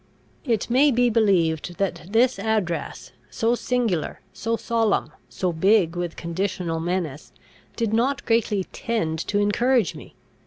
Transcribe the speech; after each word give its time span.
It 0.43 0.67
may 0.67 0.89
be 0.89 1.11
believed 1.11 1.77
that 1.77 2.07
this 2.09 2.39
address, 2.39 3.11
so 3.29 3.53
singular, 3.53 4.19
so 4.33 4.57
solemn, 4.57 5.11
so 5.29 5.53
big 5.53 5.95
with 5.95 6.15
conditional 6.15 6.79
menace, 6.79 7.31
did 7.75 7.93
not 7.93 8.25
greatly 8.25 8.63
tend 8.71 9.19
to 9.27 9.37
encourage 9.37 9.93
me. 9.93 10.15